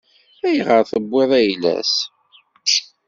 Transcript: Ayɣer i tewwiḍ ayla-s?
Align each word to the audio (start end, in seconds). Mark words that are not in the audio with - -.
Ayɣer 0.47 0.83
i 0.83 0.87
tewwiḍ 0.91 1.31
ayla-s? 1.39 1.95